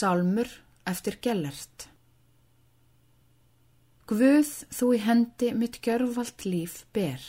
[0.00, 0.48] Sálmur
[0.88, 1.90] eftir Gellert
[4.08, 7.20] Guð þú í hendi mitt gjörvalt líf ber.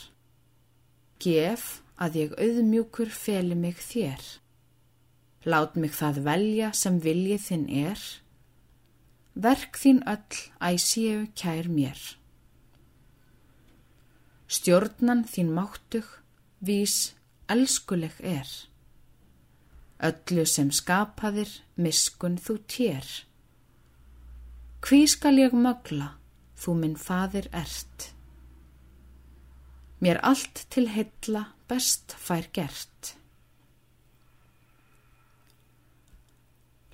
[1.20, 1.66] Gef
[2.00, 4.24] að ég auðmjúkur feli mig þér.
[5.52, 8.08] Lát mig það velja sem viljið þinn er.
[9.36, 10.42] Verk þín öll
[10.72, 12.02] æsíu kær mér.
[14.48, 16.08] Stjórnan þín máttug,
[16.64, 17.12] vís,
[17.52, 18.48] elskuleg er.
[20.02, 23.06] Öllu sem skapaðir, miskun þú tér.
[24.82, 26.16] Hví skal ég mögla,
[26.58, 28.08] þú minn fadir ert.
[30.02, 33.12] Mér allt til heilla best fær gert.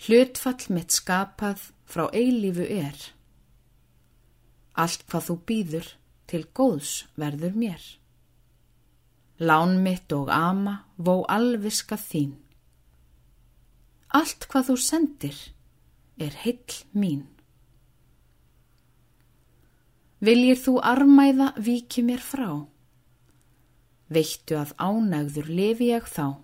[0.04, 2.98] Hlutfall mitt skapað frá eilífu er.
[4.76, 5.88] Allt hvað þú býður
[6.28, 7.80] til góðs verður mér.
[9.40, 12.36] Lán mitt og ama vó alviska þín.
[14.18, 15.40] Allt hvað þú sendir
[16.18, 17.26] er heill mín.
[20.18, 22.50] Viljir þú armæða viki mér frá?
[24.10, 26.40] Veittu að ánægður lifi ég þá.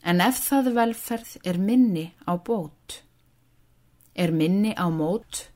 [0.00, 3.02] En ef það velferð er minni á bót,
[4.16, 5.50] er minni á mót,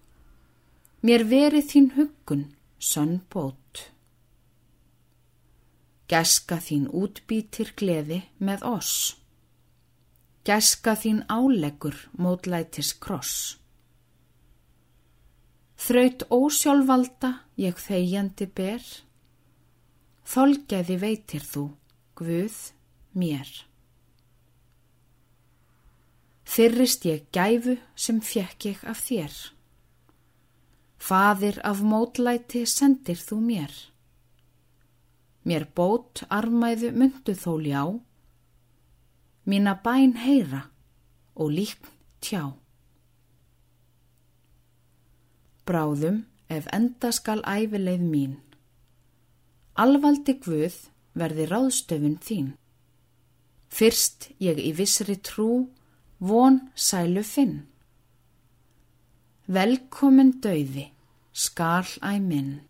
[1.01, 2.45] mér verið þín huggun
[2.77, 3.89] sönn bót.
[6.13, 9.24] Gæska þín útbítir gleði með oss.
[10.45, 13.57] Gæska þín áleggur mótlætis kross.
[15.81, 18.85] Þraut ósjálfvalda ég þegjandi ber,
[20.29, 21.65] þolgæði veitir þú,
[22.21, 22.59] Guð,
[23.17, 23.49] mér.
[26.45, 29.35] Þyrrist ég gæfu sem fjekk ég af þér.
[31.01, 33.73] Fadir af mótlæti sendir þú mér.
[35.49, 37.85] Mér bót armæðu myndu þó ljá,
[39.49, 40.63] mína bæn heyra
[41.37, 41.91] og líkn
[42.25, 42.43] tjá.
[45.67, 48.35] Bráðum ef enda skal æfileið mín,
[49.75, 50.77] alvaldi Guð
[51.19, 52.51] verði ráðstöfun þín.
[53.75, 55.67] Fyrst ég í vissri trú
[56.21, 57.65] von sælu finn.
[59.47, 60.87] Velkomin döiði,
[61.33, 62.63] skal æ minn.